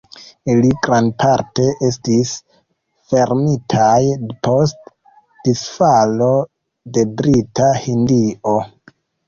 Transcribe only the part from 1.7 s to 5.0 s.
estis fermitaj depost